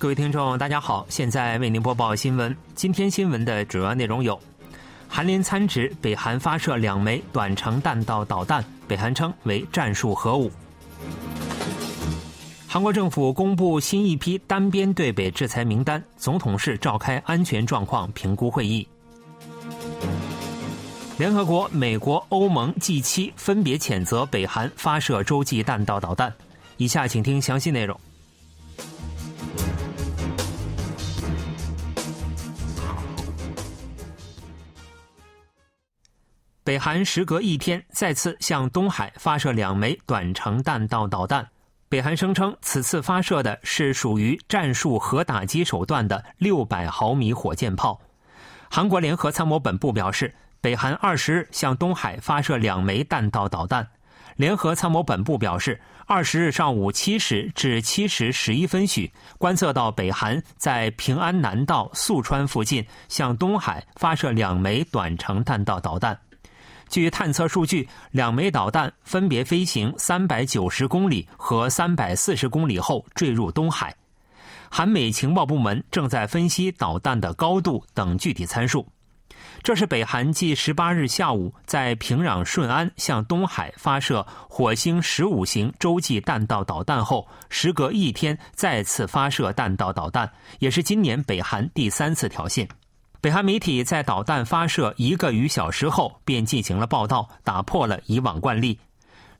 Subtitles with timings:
[0.00, 2.56] 各位听众，大家好，现在为您播报新闻。
[2.74, 4.40] 今天新闻的主要内容有：
[5.06, 10.50] 韩联参指北韩发射两枚短程弹道导弹，北韩称为战术核武。
[12.66, 18.88] 韩国政府公布新一批单边对北制裁名单，总统室召开安全状况评估会议。
[21.18, 26.32] 联合国、美国、欧盟 G7 分别谴责北韩发射洲际弹道导弹。
[26.78, 28.00] 以下请听详细内容。
[36.70, 41.44] 北韩时隔一天再次向东海发射两枚短程弹道导弹。
[41.88, 48.00] 北韩声称，此次发射的是属于战术核打击手段的六百毫米火箭炮。
[48.70, 53.88] 韩国联合参谋本部表示，北韩二十日向东海发射两枚弹道导弹。
[54.36, 66.16] 联合参谋本部表示，二十日上午七时至七时十一分许，观测到北韩在平安南道宿川附近向东海发射两枚短程弹道导弹。
[66.90, 73.94] 据探测数据，两枚导弹分别飞行三百九十公里和三百四十公里后坠入东海。
[74.68, 78.86] 韩美情报部门正在分析导弹的高度等具体参数。
[79.62, 92.66] 这是北韩继十八日下午在平壤顺安向东海发射火星十五型洲际弹道导弹后，时隔一天再次发射弹道导弹，也是今年北韩第三次挑衅。
[93.22, 98.78] 北韩媒体在导弹发射一个余小时后便进行了报道，打破了以往惯例。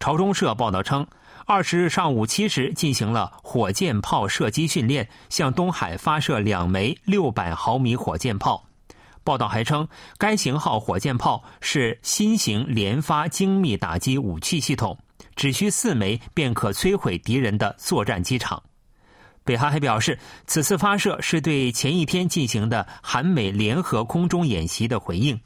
[0.00, 1.06] 朝中社报道称，
[1.44, 8.64] 二十日上午七时进行了火箭炮射击训练，向东海发射两枚六百毫米火箭炮。
[9.22, 14.96] 报道还称，该型号火箭炮是新型连发精密打击武器系统，
[15.34, 18.62] 只需四枚便可摧毁敌人的作战机场。
[19.46, 25.40] 北韩还表示，此次发射是对前一天进行的韩美联合空中演习的回应。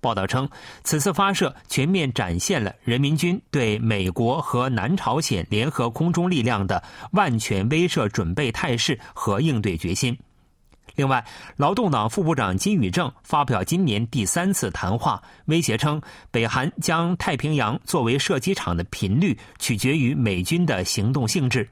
[0.00, 0.48] 报道称，
[0.84, 6.80] 此次发射全面展现了人民军对美国和南朝鲜联合空中力量的
[7.12, 10.16] 万全威慑准备态势和应对决心。
[10.94, 11.24] 另外，
[11.56, 21.68] 劳动党副部长金宇正发表今年第三次谈话，威胁称，北韩将太平洋作为射击场的频率取决于美军的行动性质。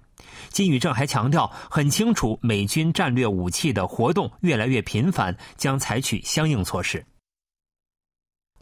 [0.51, 7.05] 金宇正还强调，很清楚美军战略武器的活动越来越频繁，将采取相应措施。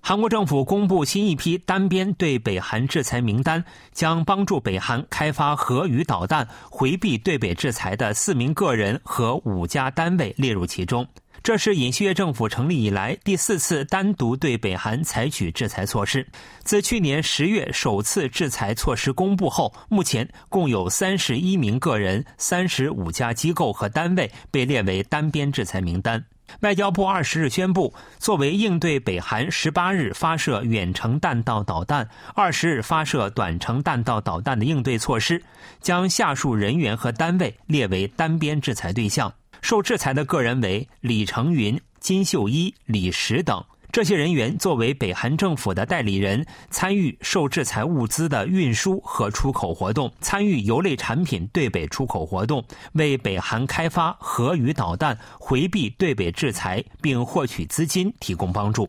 [0.07, 11.09] 韩国政府公布新一批单边对北韩制裁名单，将帮助北韩开发核与导弹、回避对北制裁的四名个人和五家单位列入其中。
[11.45, 16.27] 这是尹锡悦政府成立以来第四次单独对北韩采取制裁措施。
[16.63, 26.25] 自去年十月首次制裁措施公布后，目前共有三十一名个人、三十五家机构和单位被列为单边制裁名单。
[26.61, 35.43] 外交部二十日宣布，作为应对北韩十八日发射远程弹道导弹、二十日发射短程弹道导弹的应对措施，
[35.83, 39.31] 将下述人员和单位列为单边制裁对象。
[39.65, 43.65] 受制裁的个人为李成云、金秀一、李石等。
[43.91, 58.87] 这些人员作为北韩政府的代理人，参与受制裁物资的运输和出口活动，参与油类产品对北出口活动，为北韩开发核与导弹、回避对北制裁并获取资金提供帮助。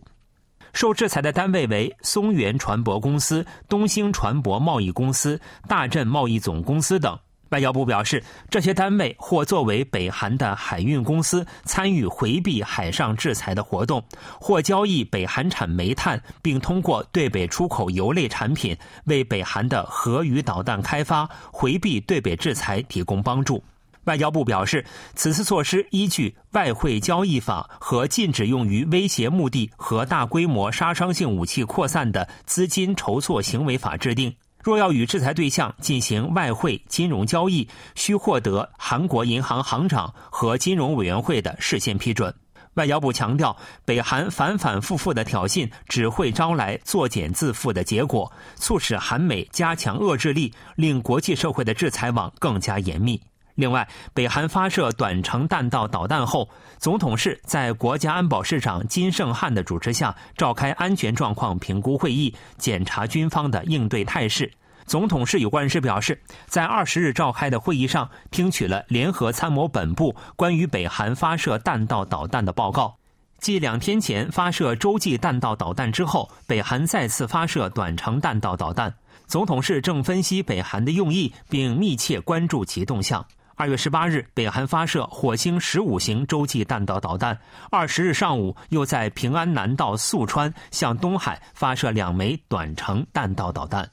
[0.74, 7.18] 受制裁的单位为松原船舶公司、东兴船舶贸易公司、大镇贸易总公司等。
[7.50, 14.01] 外交部表示，这些单位或作为北韩的海运公司，参与回避海上制裁的活动；
[14.39, 18.75] 或交易北韩产煤炭，并通过对北出口油类产品，
[19.06, 23.63] 为北韩的核与导弹开发、回避对北制裁提供帮助。
[24.06, 24.85] 外交部表示，
[25.16, 34.36] 此次措施依据《外汇交易法》和《禁止用于威胁目的和大规模杀伤性武器扩散的资金筹措行为法》制定。
[34.65, 42.33] 若要与制裁对象进行外汇金融交易，需获得韩国银行行长和金融委员会的事先批准。
[42.73, 53.21] 外交部强调，北韩反反复复的挑衅只会招来作茧自缚的结果，促使韩美加强遏制力，令国际社会的制裁网更加严密。
[53.56, 64.52] 另外，北韩发射短程弹道导弹后，总统室在国家安保市长金圣汉的主持下召开安全状况评估会议，检查军方的应对态势。
[64.86, 72.98] 总统室有关人士表示，在二十日召开的会议上，听取了联合参谋本部关于北韩发射弹道导弹的报告。
[73.40, 78.94] 继两天前发射洲际弹道导弹之后，北韩再次发射短程弹道导弹。
[79.28, 83.25] 总统室正分析北韩的用意，并密切关注其动向。
[83.57, 87.34] 二月十八日，北韩发射火星十五型洲际弹道导弹；
[87.72, 93.90] 二十日上午，又在平安南道宿川向东海发射两枚短程弹道导弹。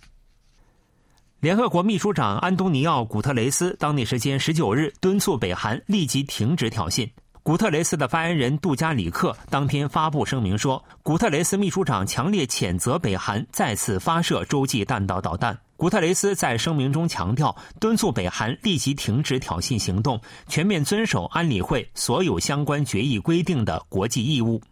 [1.39, 7.09] 联合国秘书长安东尼奥·古特雷斯当地时间十九日敦促北韩立即停止挑衅。
[7.45, 15.57] 古特雷斯的发言人杜加里克当天发布声明说，古特雷斯秘书长强烈谴责北韩再次发射洲际弹道导弹。
[15.83, 24.63] 古特雷斯在声明中强调，敦促北韩立即停止挑衅行动，全面遵守安理会所有相关决议规定的国际义务。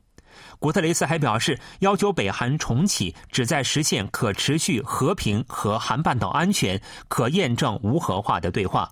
[0.60, 8.88] 古特雷斯还表示，要求北韩重启旨在实现可持续和平和韩半岛安全、可验证无核化的对话。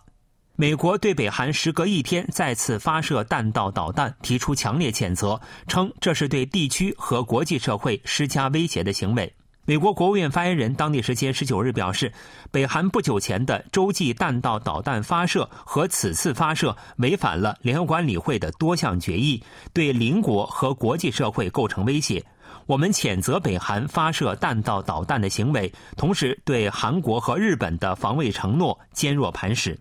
[0.56, 9.32] 美国对北韩时隔一天再次发射弹道导弹提出强烈谴责，称这是对地区和国际社会施加威胁的行为。
[9.68, 12.10] 美国国务院发言人当地时间十九日表示，
[12.50, 19.44] 北韩不久前的洲际弹道导弹发射和此次发射违反了联合国安理会的多项决议，
[19.74, 22.24] 对邻国和国际社会构成威胁。
[22.64, 29.78] 我们谴责北韩发射弹道导弹的行为，同时对韩国和日本的防卫承诺坚若磐石。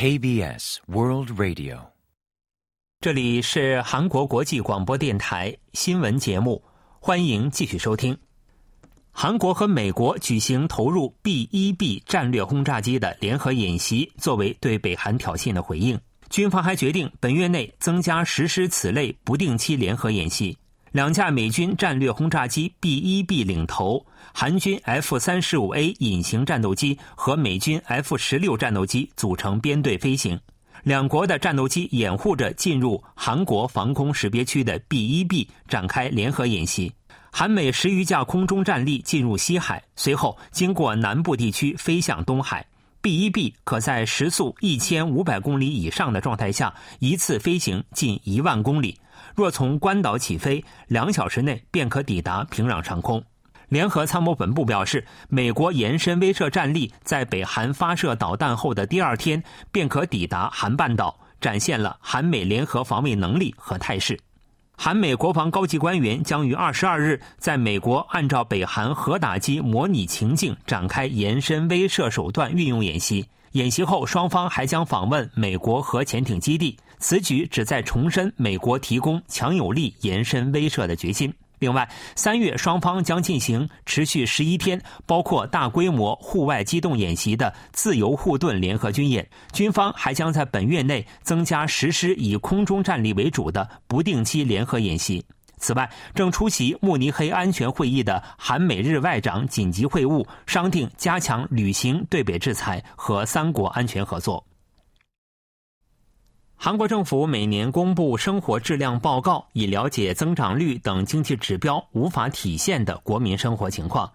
[0.00, 1.80] KBS World Radio，
[3.00, 6.62] 这里是韩国国际广播电台新闻节目，
[7.00, 8.16] 欢迎继续收听。
[9.10, 16.00] 韩国和美国举行投入 B-1B 战略轰炸机的联合演习，作为对北韩挑衅的回应。
[16.30, 20.56] 军方还决定本月内增加实施此类不定期联合演习。
[20.92, 30.38] 两架美军战略轰炸机 B-1B 领头，韩军 F-35A 隐形战斗机和美军 F-16 战斗机组成编队飞行。
[30.84, 36.92] 两国的战斗机掩护着进入韩国防空识别区的 B-1B 展开联合演习。
[37.30, 42.64] 韩美十余架空中战力进入西海，随后经过南部地区飞向东海。
[43.00, 48.98] B-1B 可在时速一千五百公里以上的状态下，一次飞行近一万公里。
[49.38, 53.22] 若从关岛起飞，两小时内便可抵达平壤上空。
[53.68, 59.40] 联合参谋本部表示，美国延伸威慑战力在北韩发射导弹后的第二天
[59.70, 64.18] 便可抵达韩半岛，展现了韩美联合防卫能力和态势。
[64.76, 73.24] 韩美国防高级官员将于二十二日在美国按照北韩核打击模拟情境展开延伸威慑手段运用演习。
[73.52, 76.76] 演习后，双方还将访问美国核潜艇基地。
[76.98, 81.32] 此举旨在重申美国提供强有力延伸威慑的决心。
[81.60, 89.28] 另外，三月双方将进行持续十一天、包括大规模户外机动演习的自由护盾联合军演。
[89.52, 95.24] 军方还将在本月内增加实施以空中战力为主的不定期联合演习。
[95.56, 104.46] 此外，正出席慕尼黑安全会议的韩美日外长紧急会晤，商定加强履行对北制裁和三国安全合作。
[106.60, 114.10] 韩国政府每年公布生活质量报告，以了解增长率等经济指标无法体现的国民生活情况。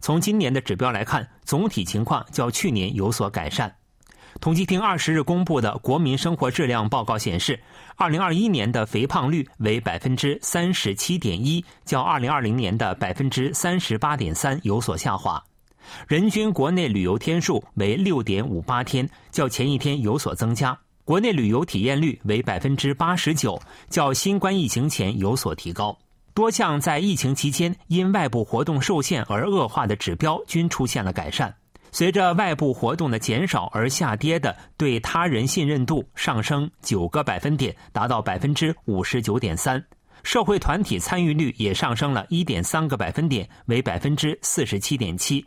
[0.00, 3.72] 从今年的指标来看，总体情况较去年有所改善。
[4.40, 7.60] 统计厅二十日公布的国民生活质量报告显示，
[7.94, 15.40] 二零二一年的肥胖率为百分之三十七点一，较二零二零年的百分之三十八点三有所下滑。
[16.08, 20.76] 人均国内旅游天数为六点五八天，较前一天有所增加。
[21.04, 25.94] 国内旅游体验率为百分之八十九，较新冠疫情前有所提高。
[26.32, 31.54] 多项在疫情期间因外部活动受限而恶化的指标均出现了改善。
[31.92, 39.84] 随着外部活动的减少而下跌的对他人信任度上升九个百分点，达到百分之五十九点三。
[40.22, 45.44] 社会团体参与率也上升了一点三个百分点，为百分之四十七点七。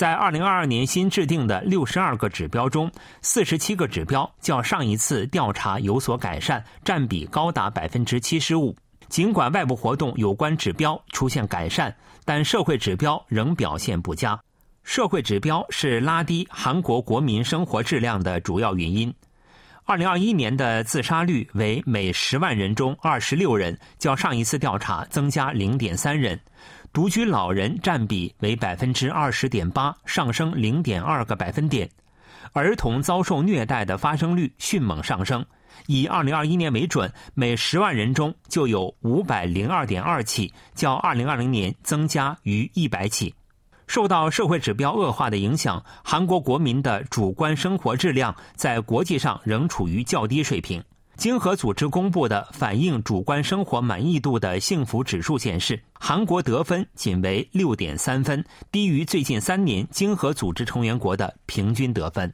[0.00, 2.90] 在二零二二年新制定的六十二个指标中，
[3.20, 8.74] 四十七个指标较上一次调查有所改善，占比高达百分之七十五。
[9.10, 14.40] 尽管外部活动有关指标出现改善，但社会指标仍表现不佳。
[14.84, 19.12] 社会指标是拉低韩国国民生活质量的主要原因。
[19.90, 26.38] 二零二一年的自杀率为每十万人中二十六人，较上一次调查增加零点三人。
[26.92, 31.90] 独居老人占比为百分之二十点八，上升零点二个百分点。
[32.52, 35.44] 儿童遭受虐待的发生率迅猛上升，
[35.88, 43.34] 以二零二一年为准，每十万人中就有五百零二点二起，较二零二零年增加逾一百起。
[43.90, 50.80] 受到社会指标恶化的影响，韩国国民的主观生活质量在国际上仍处于较低水平。
[51.16, 62.32] 经合组织公布的反映主观生活满意度的幸福指数显示，韩国得分仅为六点三分，低于最近三年经合组织成员国的平均得分。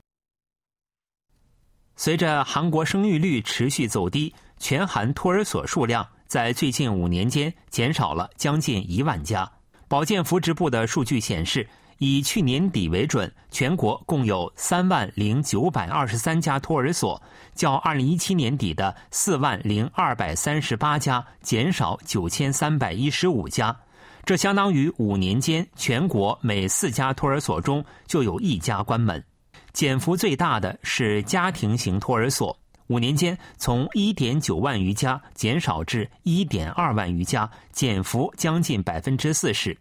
[1.97, 9.51] 随着韩国生育率持续走低，全韩托儿所数量在最近五年间减少了将近一万家。
[9.89, 11.69] 保健福祉部的数据显示。
[11.99, 17.21] 以去年底为准，全国共有三万零九百二十三家托儿所，
[17.55, 23.75] 较二零一七年底的四万零二百三十八家减少九千三百一十五家。
[24.27, 29.25] 这相当于五年间全国每四家托儿所中就有一家关门。
[29.73, 39.77] 减幅最大的是家庭型托儿所，五年间从一点九万余家减少至一点二万余家，减幅将近百分之四十。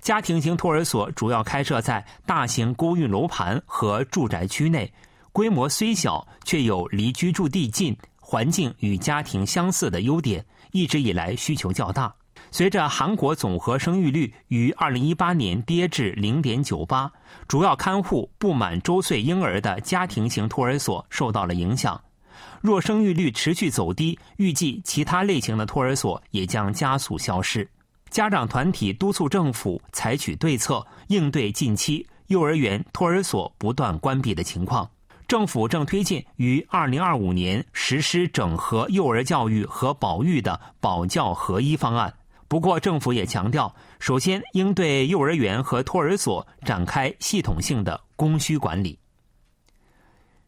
[0.00, 4.92] 家庭型托儿所主要开设在大型公寓楼盘和住宅区内，
[5.30, 12.12] 规模虽小，却有离居住地近、环境与家庭相似的优点，一直以来需求较大。
[12.50, 17.08] 随着韩国总和生育率于2018年跌至0.98，
[17.46, 21.98] 主要看护不满周岁婴儿的家庭型托儿所受到了影响。
[22.60, 27.68] 若生育率持续走低，预计其他类型的托儿所也将加速消失。
[28.10, 34.88] 家长团体督促政府采取对策，应对近期幼儿园、托儿所不断关闭的情况。
[35.26, 42.12] 政府正推进于二零二五年实施整合幼儿教育和保育的保教合一方案。
[42.48, 48.98] 不过，政府也强调，首先应对幼儿园和托儿所展开系统性的供需管理。